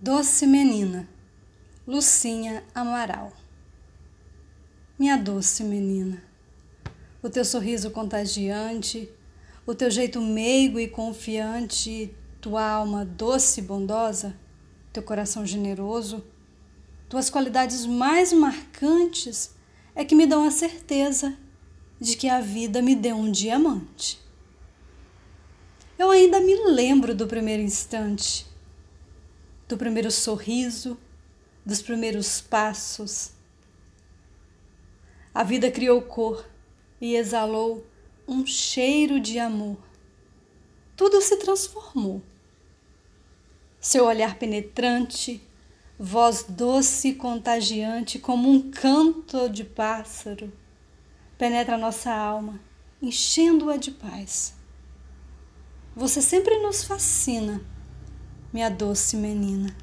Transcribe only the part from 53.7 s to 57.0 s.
de paz. Você sempre nos